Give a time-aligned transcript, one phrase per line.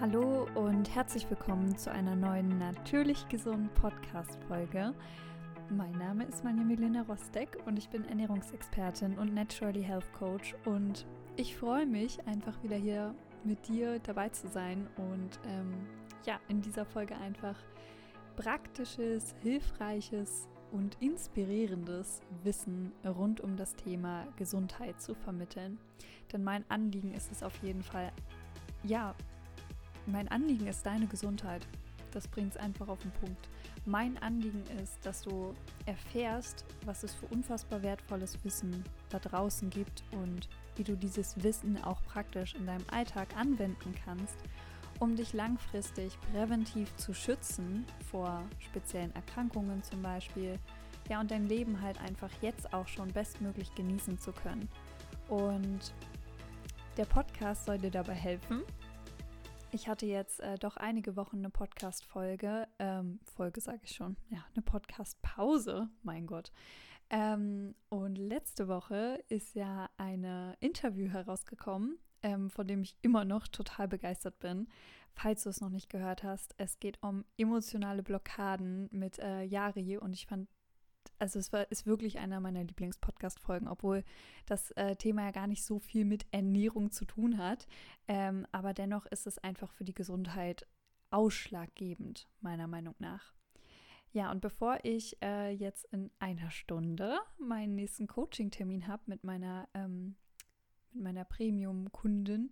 [0.00, 4.94] Hallo und herzlich willkommen zu einer neuen Natürlich Gesund Podcast-Folge.
[5.70, 11.04] Mein Name ist Manja Milena Rostek und ich bin Ernährungsexpertin und Naturally Health Coach und
[11.34, 13.12] ich freue mich einfach wieder hier
[13.42, 15.74] mit dir dabei zu sein und ähm,
[16.24, 17.56] ja, in dieser Folge einfach
[18.36, 25.76] praktisches, hilfreiches und inspirierendes Wissen rund um das Thema Gesundheit zu vermitteln.
[26.32, 28.12] Denn mein Anliegen ist es auf jeden Fall,
[28.84, 29.16] ja,
[30.08, 31.66] mein Anliegen ist deine Gesundheit.
[32.12, 33.48] Das bringt es einfach auf den Punkt.
[33.84, 35.54] Mein Anliegen ist, dass du
[35.86, 41.82] erfährst, was es für unfassbar wertvolles Wissen da draußen gibt und wie du dieses Wissen
[41.82, 44.36] auch praktisch in deinem Alltag anwenden kannst,
[44.98, 50.58] um dich langfristig präventiv zu schützen vor speziellen Erkrankungen zum Beispiel.
[51.08, 54.68] Ja, und dein Leben halt einfach jetzt auch schon bestmöglich genießen zu können.
[55.28, 55.94] Und
[56.96, 58.62] der Podcast soll dir dabei helfen,
[59.72, 64.44] ich hatte jetzt äh, doch einige Wochen eine Podcast-Folge, ähm, Folge sage ich schon, ja,
[64.54, 66.52] eine Podcast-Pause, mein Gott.
[67.10, 70.24] Ähm, und letzte Woche ist ja ein
[70.60, 74.68] Interview herausgekommen, ähm, von dem ich immer noch total begeistert bin.
[75.12, 79.96] Falls du es noch nicht gehört hast, es geht um emotionale Blockaden mit äh, Yari
[79.96, 80.48] und ich fand
[81.18, 84.04] also es war, ist wirklich einer meiner Lieblingspodcast-Folgen, obwohl
[84.46, 87.66] das äh, Thema ja gar nicht so viel mit Ernährung zu tun hat.
[88.06, 90.66] Ähm, aber dennoch ist es einfach für die Gesundheit
[91.10, 93.32] ausschlaggebend, meiner Meinung nach.
[94.12, 99.68] Ja, und bevor ich äh, jetzt in einer Stunde meinen nächsten Coaching-Termin habe mit meiner,
[99.74, 100.16] ähm,
[100.92, 102.50] mit meiner Premium-Kundin,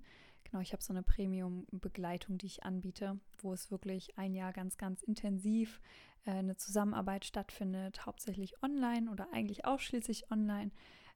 [0.56, 4.78] Genau, ich habe so eine Premium-Begleitung, die ich anbiete, wo es wirklich ein Jahr ganz,
[4.78, 5.82] ganz intensiv
[6.24, 10.70] äh, eine Zusammenarbeit stattfindet, hauptsächlich online oder eigentlich ausschließlich online.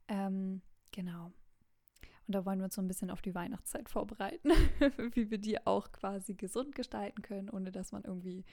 [0.08, 0.60] Ähm,
[0.92, 1.32] genau.
[2.26, 4.50] Und da wollen wir uns so ein bisschen auf die Weihnachtszeit vorbereiten,
[5.14, 8.44] wie wir die auch quasi gesund gestalten können, ohne dass man irgendwie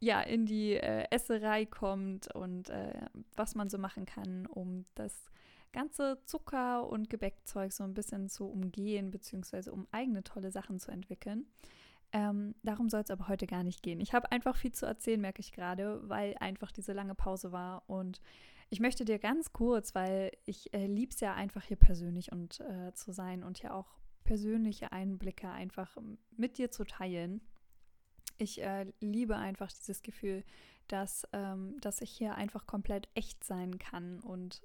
[0.00, 3.06] ja in die äh, Esserei kommt und äh,
[3.36, 5.30] was man so machen kann, um das
[5.72, 10.90] ganze Zucker- und Gebäckzeug so ein bisschen zu umgehen, beziehungsweise um eigene tolle Sachen zu
[10.90, 11.46] entwickeln.
[12.12, 14.00] Ähm, darum soll es aber heute gar nicht gehen.
[14.00, 17.88] Ich habe einfach viel zu erzählen, merke ich gerade, weil einfach diese lange Pause war.
[17.88, 18.20] Und
[18.68, 22.60] ich möchte dir ganz kurz, weil ich äh, liebe es ja einfach hier persönlich und
[22.60, 25.96] äh, zu sein und ja auch persönliche Einblicke einfach
[26.36, 27.40] mit dir zu teilen.
[28.38, 30.44] Ich äh, liebe einfach dieses Gefühl,
[30.88, 34.62] dass, ähm, dass ich hier einfach komplett echt sein kann und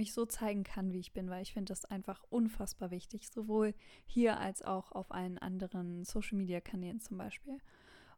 [0.00, 3.74] mich so zeigen kann, wie ich bin, weil ich finde das einfach unfassbar wichtig, sowohl
[4.06, 7.58] hier als auch auf allen anderen Social-Media-Kanälen zum Beispiel.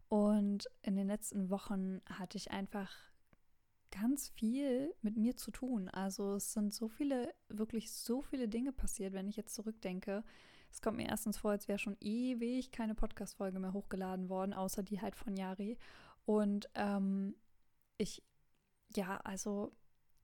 [0.09, 2.95] Und in den letzten Wochen hatte ich einfach
[3.91, 5.89] ganz viel mit mir zu tun.
[5.89, 10.23] Also es sind so viele, wirklich so viele Dinge passiert, wenn ich jetzt zurückdenke.
[10.71, 14.85] Es kommt mir erstens vor, als wäre schon ewig keine Podcast-Folge mehr hochgeladen worden, außer
[14.85, 15.79] die halt von Yari.
[16.27, 17.35] Und ähm,
[17.99, 18.23] ich,
[18.95, 19.73] ja, also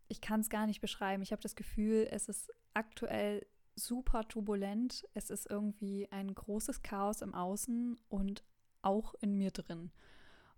[0.09, 1.23] ich kann es gar nicht beschreiben.
[1.23, 5.07] Ich habe das Gefühl, es ist aktuell super turbulent.
[5.15, 8.45] Es ist irgendwie ein großes Chaos im Außen und
[8.83, 9.93] auch in mir drin.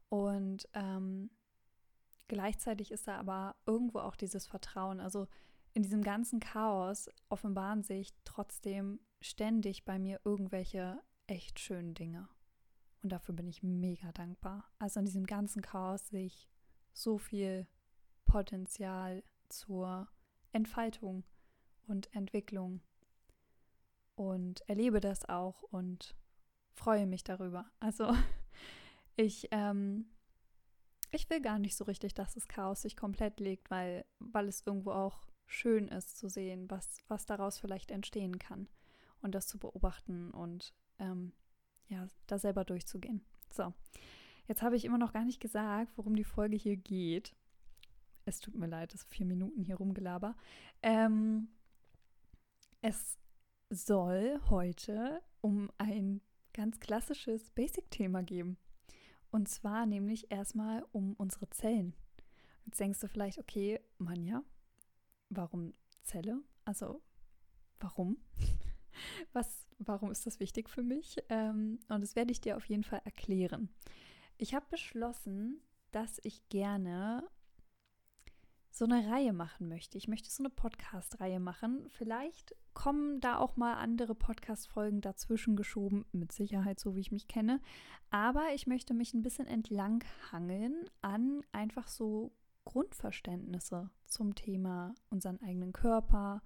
[0.08, 1.30] Und ähm,
[2.28, 5.00] gleichzeitig ist da aber irgendwo auch dieses Vertrauen.
[5.00, 5.26] Also
[5.72, 12.28] in diesem ganzen Chaos offenbaren sich trotzdem ständig bei mir irgendwelche echt schönen Dinge.
[13.02, 14.64] Und dafür bin ich mega dankbar.
[14.78, 16.48] Also in diesem ganzen Chaos sehe ich
[16.92, 17.66] so viel
[18.24, 20.08] Potenzial, zur
[20.52, 21.24] Entfaltung
[21.86, 22.80] und Entwicklung
[24.14, 26.16] und erlebe das auch und
[26.72, 27.70] freue mich darüber.
[27.80, 28.14] Also
[29.16, 30.06] ich, ähm,
[31.10, 34.62] ich will gar nicht so richtig, dass das Chaos sich komplett legt, weil, weil es
[34.66, 38.68] irgendwo auch schön ist zu sehen, was, was daraus vielleicht entstehen kann
[39.20, 41.32] und das zu beobachten und ähm,
[41.88, 43.24] ja, da selber durchzugehen.
[43.50, 43.72] So,
[44.46, 47.34] jetzt habe ich immer noch gar nicht gesagt, worum die Folge hier geht.
[48.30, 50.36] Es tut mir leid, das vier Minuten hier rumgelaber.
[50.82, 51.48] Ähm,
[52.80, 53.18] es
[53.70, 56.20] soll heute um ein
[56.52, 58.56] ganz klassisches Basic-Thema gehen.
[59.32, 61.92] Und zwar nämlich erstmal um unsere Zellen.
[62.66, 64.44] Jetzt denkst du vielleicht, okay, Manja,
[65.28, 65.74] warum
[66.04, 66.40] Zelle?
[66.64, 67.02] Also,
[67.80, 68.16] warum?
[69.32, 71.16] Was, warum ist das wichtig für mich?
[71.30, 73.70] Ähm, und das werde ich dir auf jeden Fall erklären.
[74.36, 75.60] Ich habe beschlossen,
[75.90, 77.28] dass ich gerne
[78.70, 79.98] so eine Reihe machen möchte.
[79.98, 81.86] Ich möchte so eine Podcast-Reihe machen.
[81.88, 87.26] Vielleicht kommen da auch mal andere Podcast-Folgen dazwischen geschoben, mit Sicherheit, so wie ich mich
[87.26, 87.60] kenne.
[88.10, 92.32] Aber ich möchte mich ein bisschen entlanghangeln an einfach so
[92.64, 96.42] Grundverständnisse zum Thema unseren eigenen Körper,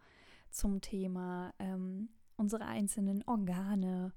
[0.50, 4.12] zum Thema ähm, unsere einzelnen Organe,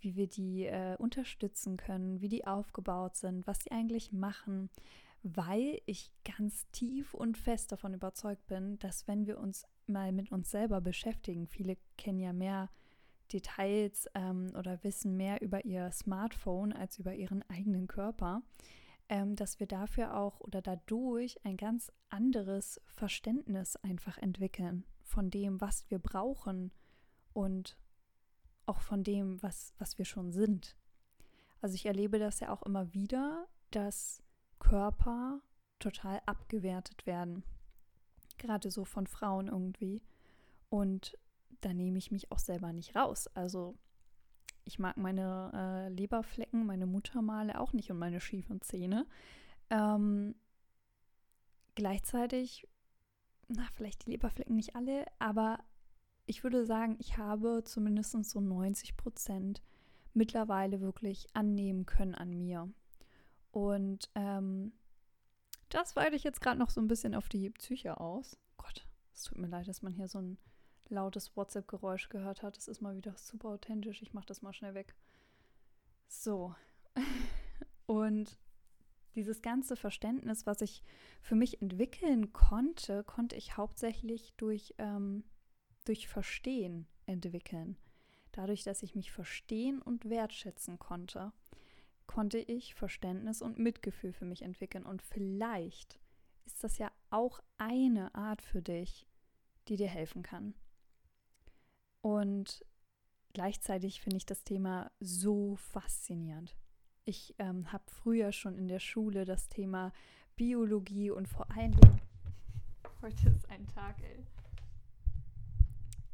[0.00, 4.70] wie wir die äh, unterstützen können, wie die aufgebaut sind, was sie eigentlich machen,
[5.24, 10.30] weil ich ganz tief und fest davon überzeugt bin, dass wenn wir uns mal mit
[10.30, 12.70] uns selber beschäftigen, viele kennen ja mehr
[13.32, 18.42] Details ähm, oder wissen mehr über ihr Smartphone als über ihren eigenen Körper,
[19.08, 25.60] ähm, dass wir dafür auch oder dadurch ein ganz anderes Verständnis einfach entwickeln von dem,
[25.60, 26.70] was wir brauchen
[27.32, 27.78] und
[28.66, 30.76] auch von dem, was, was wir schon sind.
[31.60, 34.23] Also ich erlebe das ja auch immer wieder, dass
[34.64, 35.40] Körper
[35.78, 37.44] total abgewertet werden.
[38.38, 40.02] Gerade so von Frauen irgendwie.
[40.70, 41.18] Und
[41.60, 43.28] da nehme ich mich auch selber nicht raus.
[43.34, 43.76] Also
[44.64, 49.06] ich mag meine äh, Leberflecken, meine Muttermale auch nicht und meine schiefen Zähne.
[49.68, 50.34] Ähm,
[51.74, 52.66] gleichzeitig,
[53.48, 55.58] na, vielleicht die Leberflecken nicht alle, aber
[56.24, 59.62] ich würde sagen, ich habe zumindest so 90 Prozent
[60.14, 62.72] mittlerweile wirklich annehmen können an mir.
[63.54, 64.72] Und ähm,
[65.68, 68.36] das weite ich jetzt gerade noch so ein bisschen auf die Psyche aus.
[68.56, 70.38] Gott, es tut mir leid, dass man hier so ein
[70.88, 72.56] lautes WhatsApp-Geräusch gehört hat.
[72.56, 74.02] Das ist mal wieder super authentisch.
[74.02, 74.96] Ich mache das mal schnell weg.
[76.08, 76.56] So.
[77.86, 78.36] Und
[79.14, 80.82] dieses ganze Verständnis, was ich
[81.22, 85.22] für mich entwickeln konnte, konnte ich hauptsächlich durch, ähm,
[85.84, 87.76] durch Verstehen entwickeln.
[88.32, 91.32] Dadurch, dass ich mich verstehen und wertschätzen konnte,
[92.06, 94.84] konnte ich Verständnis und Mitgefühl für mich entwickeln.
[94.84, 95.98] Und vielleicht
[96.44, 99.06] ist das ja auch eine Art für dich,
[99.68, 100.54] die dir helfen kann.
[102.02, 102.64] Und
[103.32, 106.54] gleichzeitig finde ich das Thema so faszinierend.
[107.06, 109.92] Ich ähm, habe früher schon in der Schule das Thema
[110.36, 111.78] Biologie und vor Dingen.
[113.02, 114.24] Heute ist ein Tag, ey.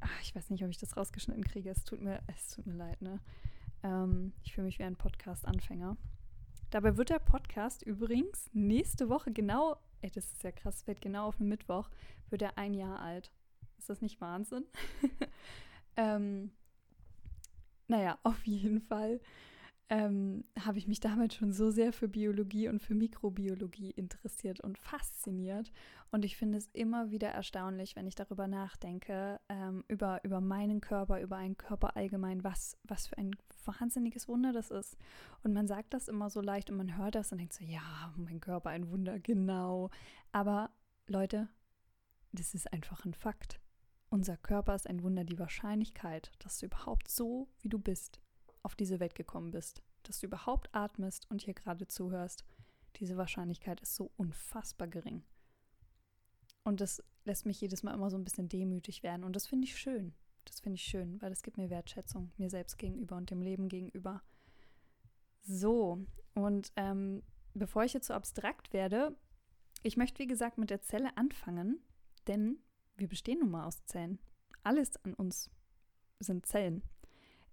[0.00, 1.70] Ach, ich weiß nicht, ob ich das rausgeschnitten kriege.
[1.70, 3.20] Es tut mir, es tut mir leid, ne?
[3.82, 5.96] Ähm, ich fühle mich wie ein Podcast-Anfänger.
[6.70, 11.26] Dabei wird der Podcast übrigens nächste Woche genau, ey, das ist ja krass, wird genau
[11.26, 11.90] auf den Mittwoch,
[12.28, 13.32] wird er ein Jahr alt.
[13.78, 14.64] Ist das nicht Wahnsinn?
[15.96, 16.50] Ähm,
[17.88, 19.20] naja, auf jeden Fall
[19.90, 24.78] ähm, habe ich mich damals schon so sehr für Biologie und für Mikrobiologie interessiert und
[24.78, 25.72] fasziniert.
[26.12, 30.80] Und ich finde es immer wieder erstaunlich, wenn ich darüber nachdenke, ähm, über, über meinen
[30.80, 33.32] Körper, über einen Körper allgemein, was, was für ein
[33.64, 34.96] wahnsinniges Wunder das ist.
[35.42, 38.14] Und man sagt das immer so leicht und man hört das und denkt so, ja,
[38.16, 39.90] mein Körper ein Wunder, genau.
[40.30, 40.70] Aber
[41.08, 41.48] Leute,
[42.30, 43.60] das ist einfach ein Fakt.
[44.08, 45.24] Unser Körper ist ein Wunder.
[45.24, 48.20] Die Wahrscheinlichkeit, dass du überhaupt so, wie du bist,
[48.62, 52.44] auf diese Welt gekommen bist, dass du überhaupt atmest und hier gerade zuhörst,
[52.96, 55.22] diese Wahrscheinlichkeit ist so unfassbar gering.
[56.64, 59.24] Und das lässt mich jedes Mal immer so ein bisschen demütig werden.
[59.24, 60.14] Und das finde ich schön.
[60.44, 63.68] Das finde ich schön, weil das gibt mir Wertschätzung, mir selbst gegenüber und dem Leben
[63.68, 64.22] gegenüber.
[65.42, 66.04] So,
[66.34, 67.22] und ähm,
[67.54, 69.16] bevor ich jetzt so abstrakt werde,
[69.82, 71.80] ich möchte, wie gesagt, mit der Zelle anfangen,
[72.26, 72.58] denn
[72.96, 74.18] wir bestehen nun mal aus Zellen.
[74.62, 75.50] Alles an uns
[76.18, 76.82] sind Zellen.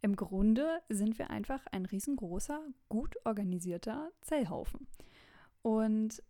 [0.02, 4.88] Im Grunde sind wir einfach ein riesengroßer, gut organisierter Zellhaufen.
[5.62, 6.24] Und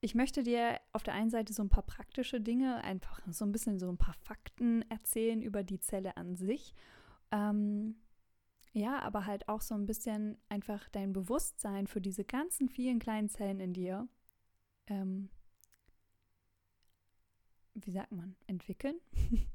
[0.00, 3.52] ich möchte dir auf der einen Seite so ein paar praktische Dinge, einfach so ein
[3.52, 6.74] bisschen so ein paar Fakten erzählen über die Zelle an sich.
[7.30, 7.96] Ähm,
[8.72, 13.28] ja, aber halt auch so ein bisschen einfach dein Bewusstsein für diese ganzen vielen kleinen
[13.28, 14.08] Zellen in dir
[14.88, 15.28] ähm,
[17.74, 19.00] wie sagt man, entwickeln.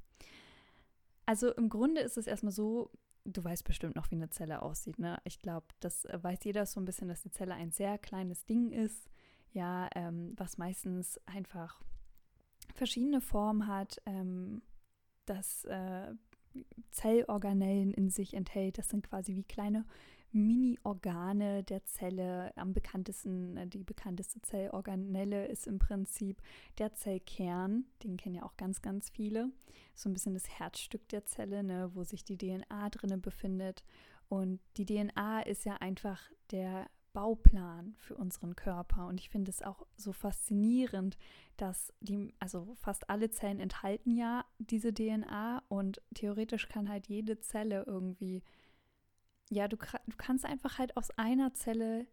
[1.25, 2.91] also im Grunde ist es erstmal so,
[3.29, 4.99] du weißt bestimmt noch, wie eine Zelle aussieht.
[4.99, 5.17] Ne?
[5.23, 8.45] Ich glaube, das äh, weiß jeder so ein bisschen, dass die Zelle ein sehr kleines
[8.45, 9.09] Ding ist,
[9.51, 11.81] ja, ähm, was meistens einfach
[12.75, 14.61] verschiedene Formen hat, ähm,
[15.25, 16.13] das äh,
[16.91, 18.77] Zellorganellen in sich enthält.
[18.77, 19.85] Das sind quasi wie kleine
[20.31, 22.55] Mini-Organe der Zelle.
[22.57, 26.41] Am bekanntesten, äh, die bekannteste Zellorganelle ist im Prinzip
[26.77, 27.85] der Zellkern.
[28.03, 29.51] Den kennen ja auch ganz, ganz viele.
[29.95, 33.83] So ein bisschen das Herzstück der Zelle, ne, wo sich die DNA drinne befindet.
[34.27, 36.21] Und die DNA ist ja einfach
[36.51, 39.07] der Bauplan für unseren Körper.
[39.07, 41.17] Und ich finde es auch so faszinierend,
[41.57, 47.39] dass die, also fast alle Zellen enthalten ja diese DNA und theoretisch kann halt jede
[47.39, 48.43] Zelle irgendwie
[49.49, 52.07] ja, du, du kannst einfach halt aus einer Zelle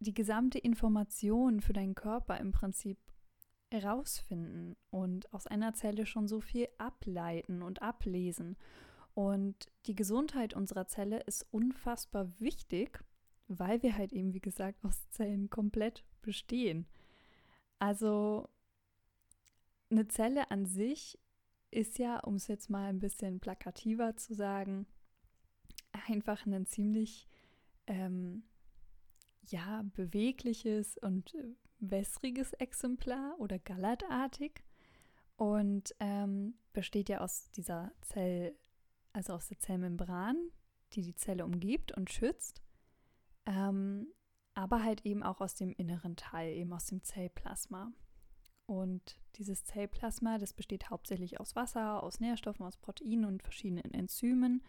[0.00, 2.98] die gesamte Information für deinen Körper im Prinzip
[3.70, 8.56] herausfinden und aus einer Zelle schon so viel ableiten und ablesen.
[9.14, 13.04] Und die Gesundheit unserer Zelle ist unfassbar wichtig,
[13.48, 16.86] weil wir halt eben, wie gesagt, aus Zellen komplett bestehen.
[17.78, 18.48] Also
[19.90, 21.18] eine Zelle an sich
[21.70, 24.86] ist ja, um es jetzt mal ein bisschen plakativer zu sagen,
[25.92, 27.28] einfach ein ziemlich
[27.86, 28.44] ähm,
[29.42, 34.62] ja, bewegliches und äh, wässriges Exemplar oder gallertartig
[35.36, 38.54] und ähm, besteht ja aus dieser Zell,
[39.12, 40.36] also aus der Zellmembran,
[40.92, 42.62] die die Zelle umgibt und schützt,
[43.46, 44.08] ähm,
[44.54, 47.92] aber halt eben auch aus dem inneren Teil, eben aus dem Zellplasma.
[48.66, 54.62] Und dieses Zellplasma, das besteht hauptsächlich aus Wasser, aus Nährstoffen, aus Proteinen und verschiedenen Enzymen.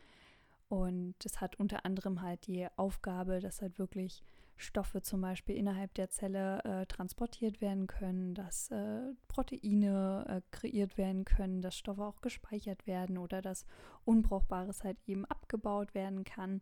[0.71, 4.23] Und es hat unter anderem halt die Aufgabe, dass halt wirklich
[4.55, 10.97] Stoffe zum Beispiel innerhalb der Zelle äh, transportiert werden können, dass äh, Proteine äh, kreiert
[10.97, 13.65] werden können, dass Stoffe auch gespeichert werden oder dass
[14.05, 16.61] Unbrauchbares halt eben abgebaut werden kann.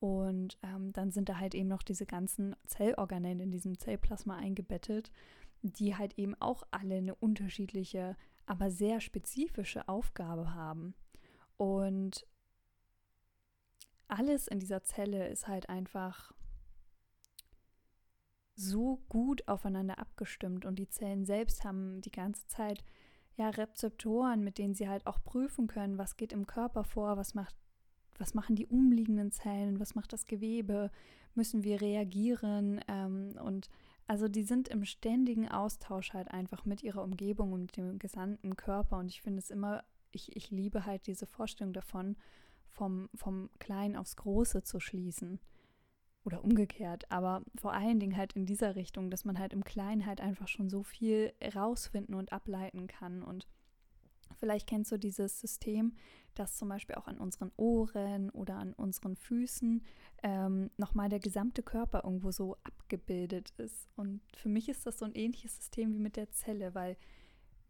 [0.00, 5.10] Und ähm, dann sind da halt eben noch diese ganzen Zellorganellen in diesem Zellplasma eingebettet,
[5.62, 10.94] die halt eben auch alle eine unterschiedliche, aber sehr spezifische Aufgabe haben.
[11.56, 12.26] Und
[14.08, 16.32] alles in dieser Zelle ist halt einfach
[18.54, 22.82] so gut aufeinander abgestimmt und die Zellen selbst haben die ganze Zeit
[23.36, 27.34] ja Rezeptoren, mit denen sie halt auch prüfen können, was geht im Körper vor, was
[27.34, 27.54] macht
[28.18, 30.90] was machen die umliegenden Zellen, was macht das Gewebe,
[31.34, 33.68] müssen wir reagieren ähm, und
[34.06, 38.98] also die sind im ständigen Austausch halt einfach mit ihrer Umgebung und dem gesamten Körper
[38.98, 42.16] und ich finde es immer, ich, ich liebe halt diese Vorstellung davon,
[42.76, 45.40] vom, vom Kleinen aufs Große zu schließen
[46.24, 50.06] oder umgekehrt, aber vor allen Dingen halt in dieser Richtung, dass man halt im Kleinen
[50.06, 53.22] halt einfach schon so viel rausfinden und ableiten kann.
[53.22, 53.46] Und
[54.38, 55.94] vielleicht kennst du dieses System,
[56.34, 59.82] dass zum Beispiel auch an unseren Ohren oder an unseren Füßen
[60.24, 63.88] ähm, nochmal der gesamte Körper irgendwo so abgebildet ist.
[63.96, 66.96] Und für mich ist das so ein ähnliches System wie mit der Zelle, weil,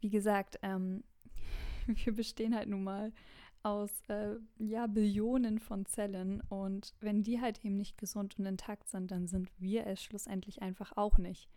[0.01, 1.03] wie gesagt, ähm,
[1.85, 3.13] wir bestehen halt nun mal
[3.63, 6.41] aus äh, ja, Billionen von Zellen.
[6.49, 10.61] Und wenn die halt eben nicht gesund und intakt sind, dann sind wir es schlussendlich
[10.61, 11.49] einfach auch nicht.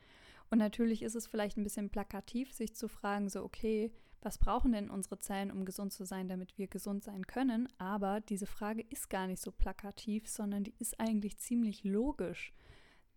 [0.50, 3.92] Und natürlich ist es vielleicht ein bisschen plakativ, sich zu fragen, so, okay,
[4.23, 7.69] was brauchen denn unsere Zellen, um gesund zu sein, damit wir gesund sein können?
[7.78, 12.52] Aber diese Frage ist gar nicht so plakativ, sondern die ist eigentlich ziemlich logisch.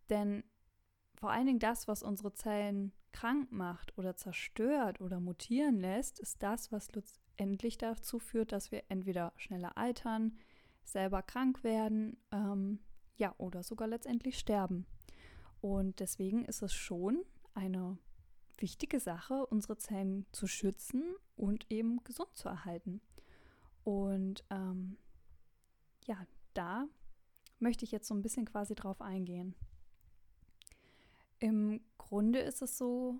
[0.10, 0.44] Denn
[1.16, 6.42] vor allen Dingen das, was unsere Zellen krank macht oder zerstört oder mutieren lässt, ist
[6.42, 6.88] das, was
[7.38, 10.38] endlich dazu führt, dass wir entweder schneller altern,
[10.84, 12.80] selber krank werden, ähm,
[13.16, 14.86] ja, oder sogar letztendlich sterben.
[15.62, 17.24] Und deswegen ist es schon
[17.54, 17.98] eine
[18.58, 23.02] wichtige Sache, unsere Zellen zu schützen und eben gesund zu erhalten.
[23.84, 24.98] Und ähm,
[26.06, 26.88] ja, da
[27.60, 29.56] möchte ich jetzt so ein bisschen quasi drauf eingehen.
[31.40, 33.20] Im Grunde ist es so,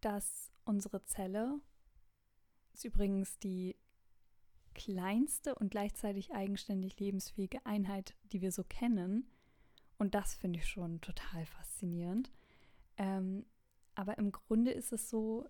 [0.00, 1.60] dass unsere Zelle
[2.78, 3.76] ist übrigens die
[4.72, 9.28] kleinste und gleichzeitig eigenständig lebensfähige Einheit, die wir so kennen.
[9.98, 12.30] Und das finde ich schon total faszinierend.
[12.96, 13.46] Ähm,
[13.96, 15.48] aber im Grunde ist es so,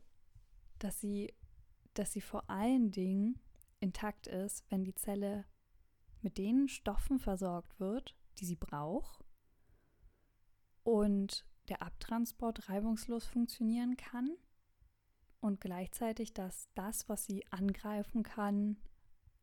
[0.79, 1.35] dass sie,
[1.93, 3.39] dass sie vor allen Dingen
[3.81, 5.45] intakt ist, wenn die Zelle
[6.23, 9.23] mit den Stoffen versorgt wird, die sie braucht
[10.83, 14.39] und der Abtransport reibungslos funktionieren kann
[15.41, 18.77] und gleichzeitig, dass das, was sie angreifen kann,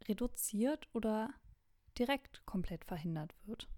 [0.08, 1.34] reduziert oder
[1.98, 3.70] direkt komplett verhindert wird.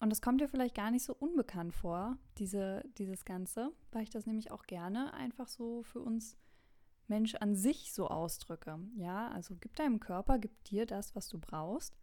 [0.00, 4.10] Und das kommt dir vielleicht gar nicht so unbekannt vor, diese, dieses Ganze, weil ich
[4.10, 6.36] das nämlich auch gerne einfach so für uns
[7.06, 8.78] Mensch an sich so ausdrücke.
[8.96, 11.96] Ja, also gib deinem Körper, gib dir das, was du brauchst.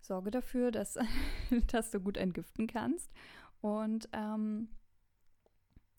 [0.00, 0.98] Sorge dafür, dass,
[1.68, 3.10] dass du gut entgiften kannst.
[3.60, 4.68] Und ähm,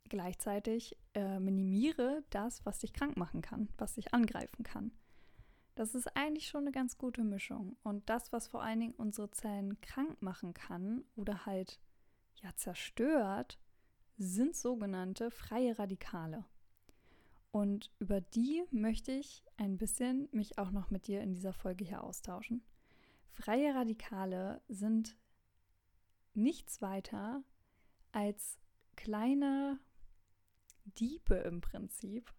[0.09, 4.91] gleichzeitig äh, minimiere das, was dich krank machen kann, was dich angreifen kann.
[5.75, 7.77] Das ist eigentlich schon eine ganz gute Mischung.
[7.83, 11.79] Und das, was vor allen Dingen unsere Zellen krank machen kann oder halt
[12.35, 13.59] ja zerstört,
[14.17, 16.45] sind sogenannte freie Radikale.
[17.51, 21.85] Und über die möchte ich ein bisschen mich auch noch mit dir in dieser Folge
[21.85, 22.63] hier austauschen.
[23.29, 25.17] Freie Radikale sind
[26.33, 27.43] nichts weiter
[28.11, 28.59] als
[28.95, 29.79] kleine
[30.85, 32.31] Diebe im Prinzip,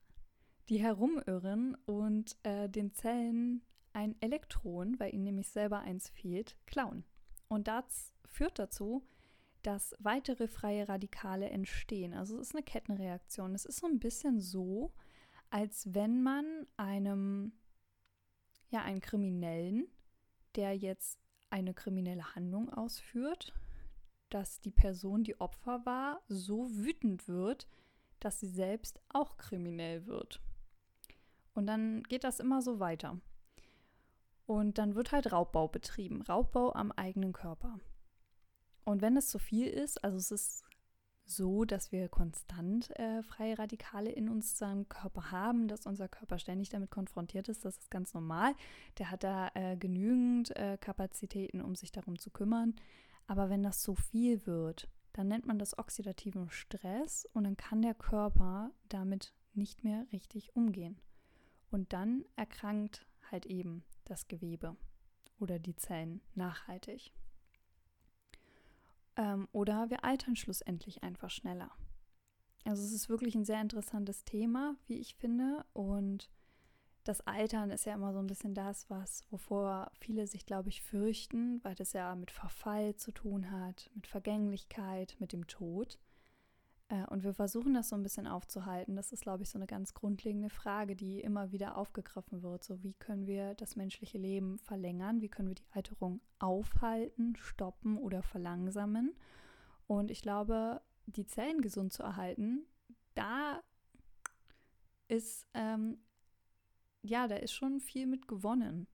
[0.69, 7.05] die herumirren und äh, den Zellen ein Elektron, weil ihnen nämlich selber eins fehlt, klauen.
[7.49, 9.07] Und das führt dazu,
[9.63, 12.13] dass weitere freie Radikale entstehen.
[12.13, 13.55] Also es ist eine Kettenreaktion.
[13.55, 14.93] Es ist so ein bisschen so,
[15.51, 17.53] als wenn man einem,
[18.71, 19.87] ja, einen Kriminellen,
[20.57, 21.19] der jetzt
[21.51, 23.55] eine kriminelle Handlung ausführt,
[24.29, 27.69] dass die Person, die Opfer war, so wütend wird,
[28.25, 30.41] dass sie selbst auch kriminell wird.
[31.55, 33.21] Und dann geht das immer so weiter.
[34.47, 37.79] Und dann wird halt Raubbau betrieben, Raubbau am eigenen Körper.
[38.85, 40.65] Und wenn es zu viel ist, also es ist
[41.27, 46.69] so, dass wir konstant äh, freie Radikale in unserem Körper haben, dass unser Körper ständig
[46.69, 48.55] damit konfrontiert ist, das ist ganz normal.
[48.99, 52.75] Der hat da äh, genügend äh, Kapazitäten, um sich darum zu kümmern.
[53.27, 57.83] Aber wenn das zu viel wird, dann nennt man das oxidativen Stress und dann kann
[57.83, 61.01] der Körper damit nicht mehr richtig umgehen.
[61.71, 64.77] Und dann erkrankt halt eben das Gewebe
[65.39, 67.13] oder die Zellen nachhaltig.
[69.17, 71.71] Ähm, oder wir altern schlussendlich einfach schneller.
[72.65, 75.65] Also es ist wirklich ein sehr interessantes Thema, wie ich finde.
[75.75, 76.29] Und
[77.05, 80.83] das Altern ist ja immer so ein bisschen das, was, wovor viele sich, glaube ich,
[80.83, 85.99] fürchten, weil das ja mit Verfall zu tun hat, mit Vergänglichkeit, mit dem Tod.
[86.89, 88.97] Äh, und wir versuchen das so ein bisschen aufzuhalten.
[88.97, 92.65] Das ist, glaube ich, so eine ganz grundlegende Frage, die immer wieder aufgegriffen wird.
[92.65, 95.21] So, wie können wir das menschliche Leben verlängern?
[95.21, 99.15] Wie können wir die Alterung aufhalten, stoppen oder verlangsamen?
[99.87, 102.65] Und ich glaube, die Zellen gesund zu erhalten,
[103.15, 103.63] da
[105.09, 105.99] ist, ähm,
[107.05, 108.87] ja, da ist schon viel mit gewonnen.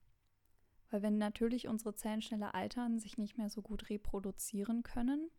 [0.90, 5.31] Weil wenn natürlich unsere Zellen schneller altern, sich nicht mehr so gut reproduzieren können,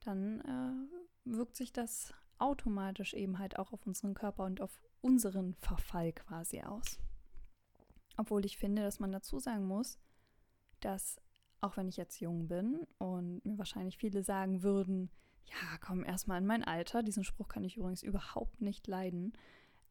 [0.00, 5.54] dann äh, wirkt sich das automatisch eben halt auch auf unseren Körper und auf unseren
[5.54, 6.98] Verfall quasi aus.
[8.18, 9.98] Obwohl ich finde, dass man dazu sagen muss,
[10.80, 11.18] dass
[11.62, 15.10] auch wenn ich jetzt jung bin und mir wahrscheinlich viele sagen würden,
[15.44, 19.32] ja, komm erstmal in mein Alter, diesen Spruch kann ich übrigens überhaupt nicht leiden,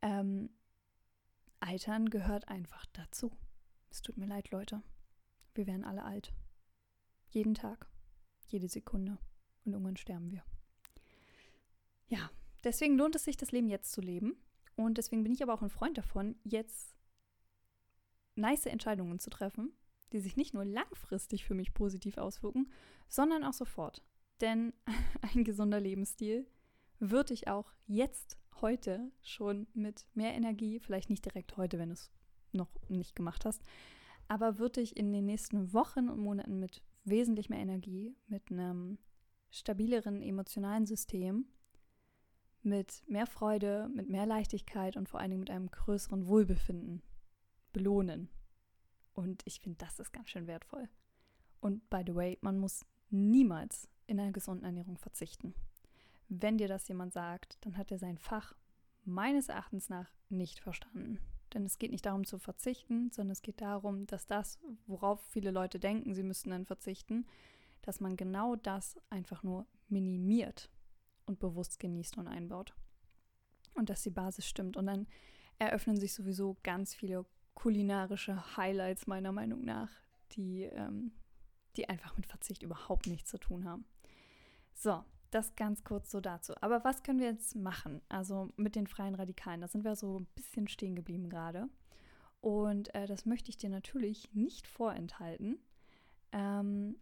[0.01, 0.49] ähm,
[1.59, 3.31] Altern gehört einfach dazu.
[3.89, 4.81] Es tut mir leid, Leute.
[5.53, 6.33] Wir werden alle alt.
[7.29, 7.87] Jeden Tag,
[8.47, 9.17] jede Sekunde
[9.65, 10.43] und irgendwann sterben wir.
[12.07, 12.31] Ja,
[12.63, 14.35] deswegen lohnt es sich, das Leben jetzt zu leben.
[14.75, 16.95] Und deswegen bin ich aber auch ein Freund davon, jetzt
[18.35, 19.73] nice Entscheidungen zu treffen,
[20.11, 22.71] die sich nicht nur langfristig für mich positiv auswirken,
[23.09, 24.03] sondern auch sofort.
[24.41, 24.73] Denn
[25.33, 26.47] ein gesunder Lebensstil
[26.99, 31.93] wird dich auch jetzt, heute schon mit mehr Energie, vielleicht nicht direkt heute, wenn du
[31.93, 32.11] es
[32.51, 33.61] noch nicht gemacht hast,
[34.27, 38.97] aber wird dich in den nächsten Wochen und Monaten mit wesentlich mehr Energie, mit einem
[39.49, 41.45] stabileren emotionalen System
[42.61, 47.01] mit mehr Freude, mit mehr Leichtigkeit und vor allen Dingen mit einem größeren Wohlbefinden
[47.71, 48.29] belohnen.
[49.13, 50.89] Und ich finde, das ist ganz schön wertvoll.
[51.59, 55.53] Und by the way, man muss niemals in einer gesunden Ernährung verzichten.
[56.29, 58.55] Wenn dir das jemand sagt, dann hat er sein Fach
[59.03, 61.19] meines Erachtens nach nicht verstanden.
[61.53, 65.49] Denn es geht nicht darum zu verzichten, sondern es geht darum, dass das, worauf viele
[65.49, 67.25] Leute denken, sie müssten dann verzichten,
[67.81, 70.69] dass man genau das einfach nur minimiert
[71.25, 72.75] und bewusst genießt und einbaut.
[73.73, 74.77] Und dass die Basis stimmt.
[74.77, 75.07] Und dann
[75.57, 79.89] eröffnen sich sowieso ganz viele kulinarische Highlights meiner Meinung nach,
[80.33, 81.11] die, ähm,
[81.75, 83.85] die einfach mit Verzicht überhaupt nichts zu tun haben.
[84.75, 86.53] So, das ganz kurz so dazu.
[86.61, 88.01] Aber was können wir jetzt machen?
[88.09, 91.69] Also mit den freien Radikalen, da sind wir so ein bisschen stehen geblieben gerade.
[92.41, 95.59] Und äh, das möchte ich dir natürlich nicht vorenthalten.
[96.31, 96.95] Ähm,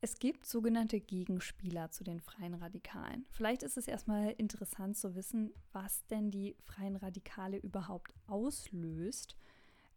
[0.00, 3.26] es gibt sogenannte Gegenspieler zu den freien Radikalen.
[3.30, 9.36] Vielleicht ist es erstmal interessant zu wissen, was denn die freien Radikale überhaupt auslöst,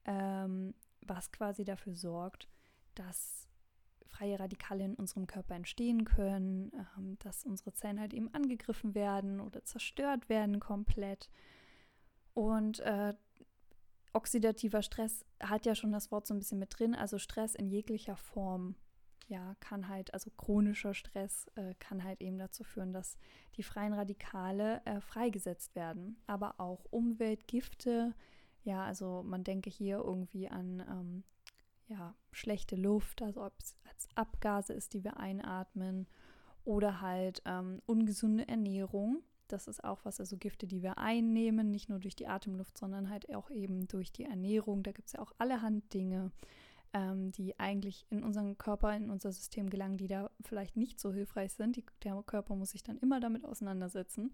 [0.06, 2.48] ähm, was quasi dafür sorgt,
[2.96, 3.48] dass
[4.12, 9.40] freie Radikale in unserem Körper entstehen können, ähm, dass unsere Zellen halt eben angegriffen werden
[9.40, 11.30] oder zerstört werden komplett.
[12.34, 13.14] Und äh,
[14.14, 17.68] oxidativer Stress hat ja schon das Wort so ein bisschen mit drin, also Stress in
[17.68, 18.76] jeglicher Form
[19.28, 23.18] ja, kann halt, also chronischer Stress äh, kann halt eben dazu führen, dass
[23.56, 26.18] die freien Radikale äh, freigesetzt werden.
[26.28, 28.14] Aber auch Umweltgifte,
[28.64, 31.24] ja, also man denke hier irgendwie an ähm,
[31.92, 36.08] ja, schlechte Luft, also ob es als Abgase ist, die wir einatmen,
[36.64, 39.24] oder halt ähm, ungesunde Ernährung.
[39.48, 43.10] Das ist auch was, also Gifte, die wir einnehmen, nicht nur durch die Atemluft, sondern
[43.10, 44.84] halt auch eben durch die Ernährung.
[44.84, 46.32] Da gibt es ja auch allerhand Dinge
[46.94, 51.14] ähm, die eigentlich in unseren Körper, in unser System gelangen, die da vielleicht nicht so
[51.14, 51.76] hilfreich sind.
[51.76, 54.34] Die, der Körper muss sich dann immer damit auseinandersetzen.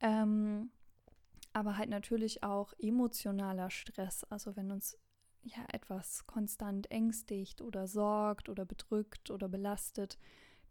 [0.00, 0.70] Ähm,
[1.52, 4.96] aber halt natürlich auch emotionaler Stress, also wenn uns
[5.42, 10.18] ja etwas konstant ängstigt oder sorgt oder bedrückt oder belastet,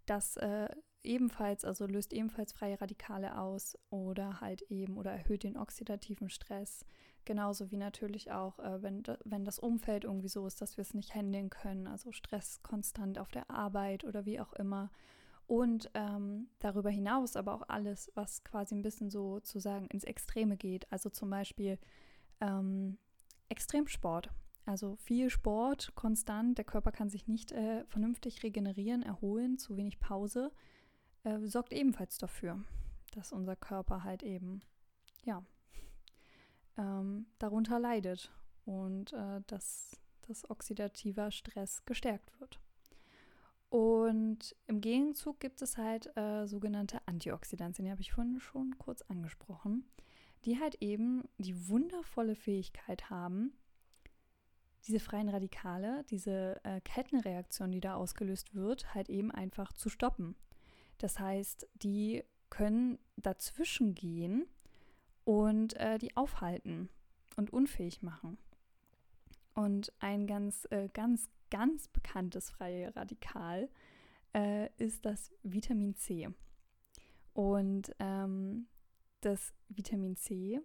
[0.05, 0.69] das äh,
[1.03, 6.85] ebenfalls, also löst ebenfalls freie Radikale aus oder halt eben oder erhöht den oxidativen Stress.
[7.25, 10.93] Genauso wie natürlich auch, äh, wenn, wenn das Umfeld irgendwie so ist, dass wir es
[10.93, 14.89] nicht handeln können, also Stress konstant auf der Arbeit oder wie auch immer.
[15.45, 20.03] Und ähm, darüber hinaus aber auch alles, was quasi ein bisschen so zu sagen ins
[20.03, 20.91] Extreme geht.
[20.91, 21.79] Also zum Beispiel
[22.41, 22.97] ähm,
[23.49, 24.29] Extremsport.
[24.67, 29.99] Also viel Sport, konstant, der Körper kann sich nicht äh, vernünftig regenerieren, erholen, zu wenig
[29.99, 30.51] Pause,
[31.23, 32.63] äh, sorgt ebenfalls dafür,
[33.13, 34.61] dass unser Körper halt eben,
[35.23, 35.43] ja,
[36.77, 38.31] ähm, darunter leidet
[38.65, 42.59] und äh, dass dass oxidativer Stress gestärkt wird.
[43.69, 49.01] Und im Gegenzug gibt es halt äh, sogenannte Antioxidantien, die habe ich vorhin schon kurz
[49.03, 49.85] angesprochen,
[50.45, 53.53] die halt eben die wundervolle Fähigkeit haben,
[54.85, 60.35] diese freien Radikale, diese äh, Kettenreaktion, die da ausgelöst wird, halt eben einfach zu stoppen.
[60.97, 64.45] Das heißt, die können dazwischen gehen
[65.25, 66.89] und äh, die aufhalten
[67.35, 68.37] und unfähig machen.
[69.53, 73.69] Und ein ganz, äh, ganz, ganz bekanntes freie Radikal
[74.33, 76.29] äh, ist das Vitamin C.
[77.33, 78.67] Und ähm,
[79.21, 80.61] das Vitamin C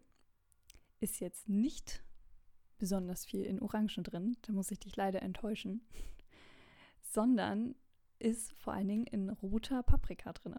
[1.01, 2.03] ist jetzt nicht
[2.83, 5.83] besonders viel in Orangen drin, da muss ich dich leider enttäuschen,
[7.01, 7.77] sondern
[8.19, 10.57] ist vor allen Dingen in roter Paprika drin.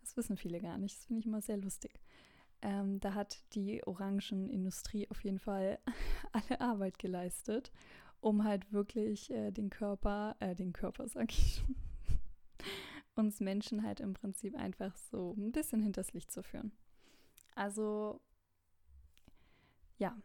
[0.00, 2.00] Das wissen viele gar nicht, das finde ich immer sehr lustig.
[2.62, 5.80] Ähm, da hat die Orangenindustrie auf jeden Fall
[6.32, 7.72] alle Arbeit geleistet,
[8.20, 11.74] um halt wirklich äh, den Körper, äh, den Körper sag ich schon,
[13.16, 16.70] uns Menschen halt im Prinzip einfach so ein bisschen hinters Licht zu führen.
[17.56, 18.20] Also
[19.98, 20.16] ja,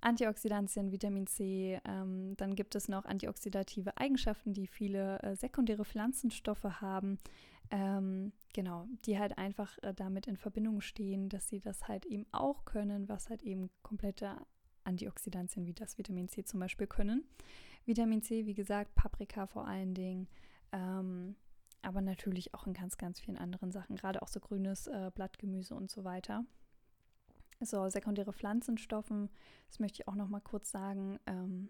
[0.00, 6.64] Antioxidantien, Vitamin C, ähm, dann gibt es noch antioxidative Eigenschaften, die viele äh, sekundäre Pflanzenstoffe
[6.64, 7.18] haben,
[7.70, 12.26] ähm, genau, die halt einfach äh, damit in Verbindung stehen, dass sie das halt eben
[12.32, 14.36] auch können, was halt eben komplette
[14.84, 17.24] Antioxidantien wie das Vitamin C zum Beispiel können.
[17.84, 20.28] Vitamin C, wie gesagt, Paprika vor allen Dingen,
[20.72, 21.36] ähm,
[21.82, 25.74] aber natürlich auch in ganz, ganz vielen anderen Sachen, gerade auch so grünes äh, Blattgemüse
[25.74, 26.44] und so weiter.
[27.60, 29.30] So, sekundäre Pflanzenstoffen,
[29.68, 31.68] das möchte ich auch noch mal kurz sagen, ähm,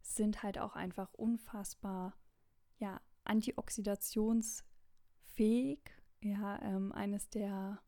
[0.00, 2.14] sind halt auch einfach unfassbar,
[2.78, 4.64] ja, Antioxidations-
[5.32, 7.80] fähig, ja, ähm, eines der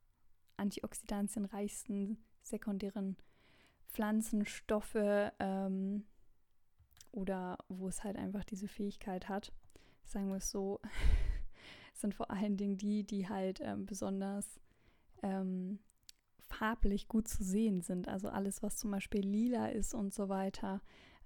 [0.56, 3.16] antioxidantienreichsten sekundären
[3.88, 6.04] Pflanzenstoffe ähm,
[7.12, 9.52] oder wo es halt einfach diese Fähigkeit hat,
[10.04, 10.80] sagen wir es so,
[11.94, 14.60] sind vor allen Dingen die, die halt ähm, besonders
[15.22, 15.78] ähm,
[16.58, 18.08] farblich gut zu sehen sind.
[18.08, 20.80] Also alles, was zum Beispiel lila ist und so weiter,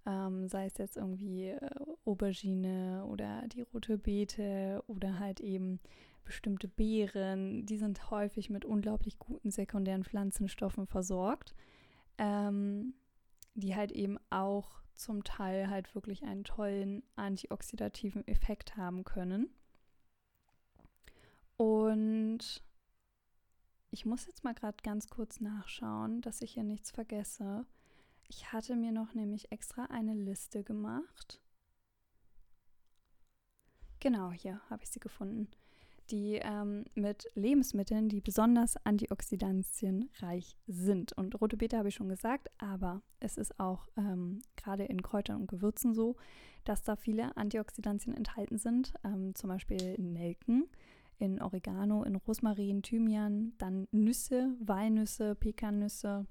[0.06, 1.70] ähm, sei es jetzt irgendwie äh,
[2.04, 5.80] Aubergine oder die rote Beete oder halt eben
[6.24, 11.54] bestimmte Beeren, die sind häufig mit unglaublich guten sekundären Pflanzenstoffen versorgt,
[12.18, 12.94] ähm,
[13.54, 19.48] die halt eben auch zum Teil halt wirklich einen tollen antioxidativen Effekt haben können.
[21.56, 22.62] Und
[23.90, 27.66] ich muss jetzt mal gerade ganz kurz nachschauen, dass ich hier nichts vergesse.
[28.28, 31.40] Ich hatte mir noch nämlich extra eine Liste gemacht.
[34.00, 35.48] Genau, hier habe ich sie gefunden
[36.10, 41.12] die ähm, mit Lebensmitteln, die besonders antioxidantienreich sind.
[41.12, 45.42] Und rote Beete habe ich schon gesagt, aber es ist auch ähm, gerade in Kräutern
[45.42, 46.16] und Gewürzen so,
[46.64, 50.68] dass da viele Antioxidantien enthalten sind, ähm, zum Beispiel Nelken,
[51.18, 56.26] in Oregano, in Rosmarin, Thymian, dann Nüsse, Walnüsse, Pekannüsse,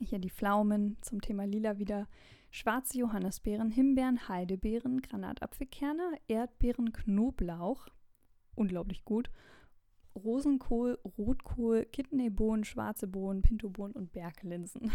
[0.00, 2.08] hier die Pflaumen zum Thema Lila wieder,
[2.50, 7.88] schwarze Johannisbeeren, Himbeeren, Heidebeeren, Granatapfelkerne, Erdbeeren, Knoblauch,
[8.54, 9.30] unglaublich gut.
[10.14, 14.90] Rosenkohl, Rotkohl, Kidneybohnen, schwarze Bohnen, Pintobohnen und Berglinsen.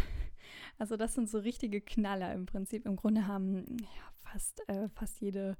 [0.78, 2.84] Also das sind so richtige Knaller im Prinzip.
[2.84, 5.56] Im Grunde haben ja, fast, äh, fast jede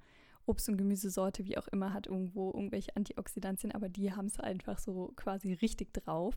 [0.46, 4.78] Obst- und Gemüsesorte, wie auch immer, hat irgendwo irgendwelche Antioxidantien, aber die haben es einfach
[4.78, 6.36] so quasi richtig drauf.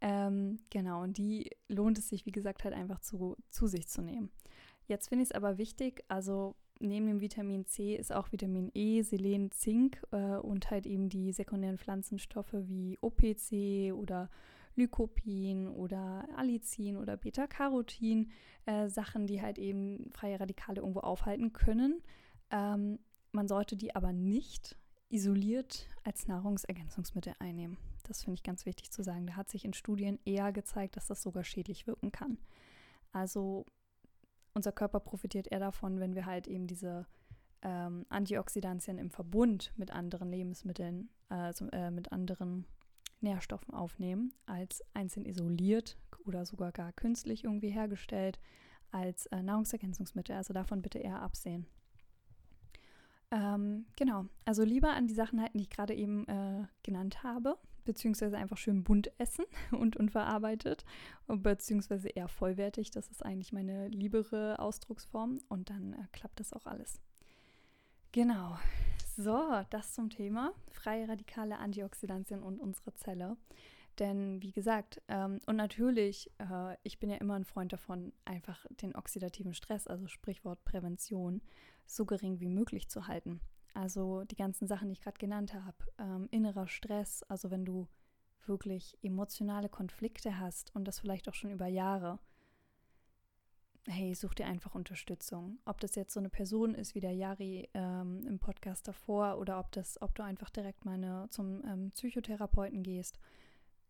[0.00, 4.02] Ähm, genau, und die lohnt es sich, wie gesagt, halt einfach zu, zu sich zu
[4.02, 4.30] nehmen.
[4.86, 9.02] Jetzt finde ich es aber wichtig, also neben dem Vitamin C ist auch Vitamin E,
[9.02, 14.30] Selen, Zink äh, und halt eben die sekundären Pflanzenstoffe wie OPC oder
[14.76, 18.30] Lycopin oder Allicin oder Beta-Carotin,
[18.66, 22.02] äh, Sachen, die halt eben freie Radikale irgendwo aufhalten können.
[22.50, 22.98] Ähm,
[23.36, 24.76] man sollte die aber nicht
[25.08, 27.76] isoliert als Nahrungsergänzungsmittel einnehmen.
[28.02, 29.26] Das finde ich ganz wichtig zu sagen.
[29.26, 32.38] Da hat sich in Studien eher gezeigt, dass das sogar schädlich wirken kann.
[33.12, 33.64] Also
[34.54, 37.06] unser Körper profitiert eher davon, wenn wir halt eben diese
[37.62, 42.66] ähm, Antioxidantien im Verbund mit anderen Lebensmitteln, also äh, mit anderen
[43.20, 48.38] Nährstoffen aufnehmen, als einzeln isoliert oder sogar gar künstlich irgendwie hergestellt
[48.92, 50.36] als äh, Nahrungsergänzungsmittel.
[50.36, 51.66] Also davon bitte eher absehen.
[53.30, 57.58] Ähm, genau, also lieber an die Sachen halten, die ich gerade eben äh, genannt habe,
[57.84, 60.84] beziehungsweise einfach schön bunt essen und unverarbeitet,
[61.26, 62.90] beziehungsweise eher vollwertig.
[62.90, 67.00] Das ist eigentlich meine liebere Ausdrucksform und dann äh, klappt das auch alles.
[68.12, 68.56] Genau.
[69.16, 73.36] So, das zum Thema freie radikale Antioxidantien und unsere Zelle.
[73.98, 78.66] Denn wie gesagt, ähm, und natürlich, äh, ich bin ja immer ein Freund davon, einfach
[78.82, 81.40] den oxidativen Stress, also Sprichwort Prävention,
[81.86, 83.40] so gering wie möglich zu halten.
[83.72, 87.88] Also die ganzen Sachen, die ich gerade genannt habe, ähm, innerer Stress, also wenn du
[88.46, 92.18] wirklich emotionale Konflikte hast und das vielleicht auch schon über Jahre,
[93.88, 95.58] hey, such dir einfach Unterstützung.
[95.64, 99.58] Ob das jetzt so eine Person ist wie der Yari ähm, im Podcast davor oder
[99.60, 103.18] ob das, ob du einfach direkt mal eine, zum ähm, Psychotherapeuten gehst,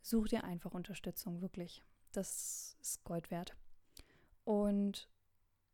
[0.02, 1.82] such dir einfach Unterstützung, wirklich.
[2.12, 3.56] Das ist Gold wert.
[4.44, 5.08] Und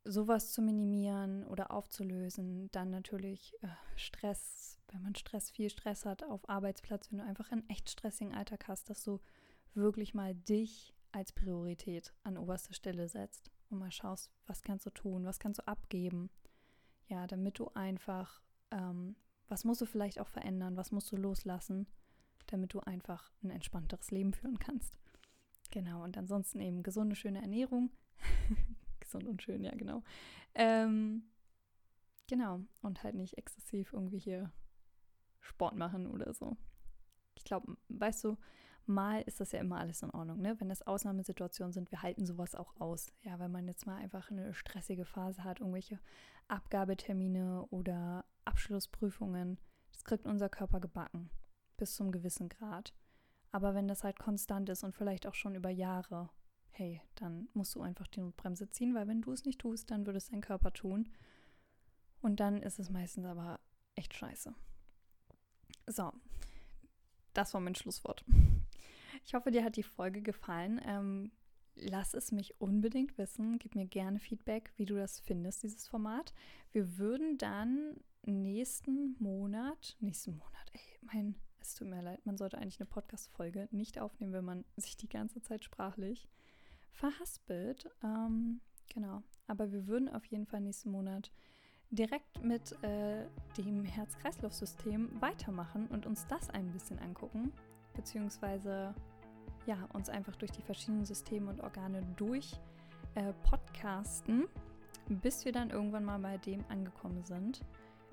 [0.05, 6.25] sowas zu minimieren oder aufzulösen, dann natürlich äh, Stress, wenn man Stress, viel Stress hat
[6.25, 9.21] auf Arbeitsplatz, wenn du einfach einen echt stressigen Alltag hast, dass du
[9.75, 14.91] wirklich mal dich als Priorität an oberste Stelle setzt und mal schaust, was kannst du
[14.91, 16.31] tun, was kannst du abgeben,
[17.07, 19.17] ja, damit du einfach, ähm,
[19.49, 21.87] was musst du vielleicht auch verändern, was musst du loslassen,
[22.53, 24.99] damit du einfach ein entspannteres Leben führen kannst.
[25.71, 27.91] Genau, und ansonsten eben gesunde, schöne Ernährung.
[29.01, 30.03] Gesund und schön, ja, genau.
[30.55, 31.25] Ähm,
[32.29, 34.53] genau, und halt nicht exzessiv irgendwie hier
[35.41, 36.57] Sport machen oder so.
[37.35, 38.37] Ich glaube, weißt du,
[38.85, 40.61] mal ist das ja immer alles in Ordnung, ne?
[40.61, 43.13] Wenn das Ausnahmesituationen sind, wir halten sowas auch aus.
[43.23, 45.99] Ja, wenn man jetzt mal einfach eine stressige Phase hat, irgendwelche
[46.49, 49.59] Abgabetermine oder Abschlussprüfungen,
[49.93, 51.31] das kriegt unser Körper gebacken
[51.83, 52.95] bis zum gewissen Grad.
[53.51, 56.31] Aber wenn das halt konstant ist und vielleicht auch schon über Jahre,
[56.71, 60.07] hey, dann musst du einfach die Notbremse ziehen, weil wenn du es nicht tust, dann
[60.07, 61.09] würde es dein Körper tun.
[62.21, 63.59] Und dann ist es meistens aber
[63.97, 64.55] echt scheiße.
[65.89, 66.13] So,
[67.35, 68.25] das war mein Schlusswort.
[69.25, 70.81] Ich hoffe, dir hat die Folge gefallen.
[70.85, 71.31] Ähm,
[71.77, 73.61] lass es mich unbedingt wissen.
[73.61, 76.35] Gib mir gerne Feedback, wie du das findest, dieses Format.
[76.73, 82.59] Wir würden dann nächsten Monat, nächsten Monat, ey, mein es tut mir leid, man sollte
[82.59, 86.29] eigentlich eine Podcast-Folge nicht aufnehmen, wenn man sich die ganze Zeit sprachlich
[86.91, 87.91] verhaspelt.
[88.03, 88.61] Ähm,
[88.93, 89.23] genau.
[89.47, 91.33] Aber wir würden auf jeden Fall nächsten Monat
[91.91, 97.53] direkt mit äh, dem Herz-Kreislauf-System weitermachen und uns das ein bisschen angucken.
[97.95, 98.95] Beziehungsweise
[99.67, 102.53] ja, uns einfach durch die verschiedenen Systeme und Organe durch
[103.15, 104.47] äh, podcasten,
[105.09, 107.61] bis wir dann irgendwann mal bei dem angekommen sind,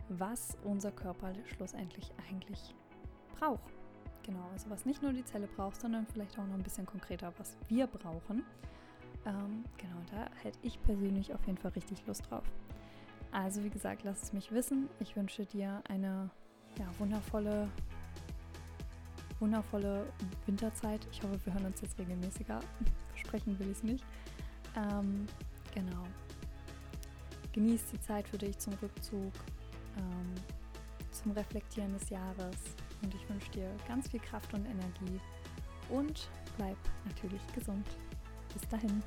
[0.10, 2.76] was unser Körper schlussendlich eigentlich
[3.40, 3.74] braucht.
[4.24, 7.34] Genau, also was nicht nur die Zelle braucht, sondern vielleicht auch noch ein bisschen konkreter,
[7.38, 8.44] was wir brauchen.
[9.26, 12.44] Ähm, genau, da hätte ich persönlich auf jeden Fall richtig Lust drauf.
[13.32, 14.90] Also wie gesagt, lass es mich wissen.
[15.00, 16.30] Ich wünsche dir eine
[16.78, 17.70] ja, wundervolle,
[19.40, 20.06] wundervolle
[20.46, 21.08] Winterzeit.
[21.12, 22.60] Ich hoffe, wir hören uns jetzt regelmäßiger.
[23.10, 24.06] Versprechen will ich es nicht.
[24.76, 25.28] Ähm,
[25.74, 26.04] genau.
[27.54, 29.34] Genieß die Zeit für dich zum Rückzug,
[29.98, 30.36] ähm,
[31.12, 35.20] zum Reflektieren des Jahres und ich wünsche dir ganz viel Kraft und Energie
[35.90, 37.86] und bleib natürlich gesund.
[38.54, 39.04] Bis dahin.